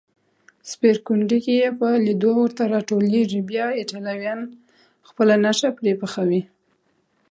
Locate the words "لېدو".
2.05-2.29